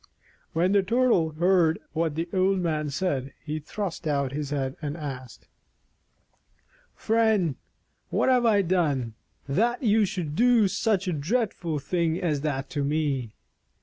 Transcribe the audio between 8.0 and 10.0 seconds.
what have II JATAKA TALES I done that